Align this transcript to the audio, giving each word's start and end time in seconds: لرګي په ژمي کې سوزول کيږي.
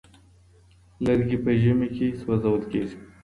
لرګي 1.05 1.37
په 1.43 1.51
ژمي 1.61 1.87
کې 1.95 2.07
سوزول 2.21 2.61
کيږي. 2.71 2.97